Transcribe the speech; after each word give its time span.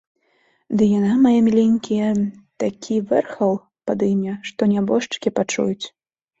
Ды 0.77 0.83
яна, 0.99 1.11
мае 1.25 1.33
міленькія, 1.47 2.07
такі 2.65 2.95
вэрхал 3.13 3.53
падыме, 3.93 4.33
што 4.51 4.61
нябожчыкі 4.75 5.29
пачуюць. 5.41 5.83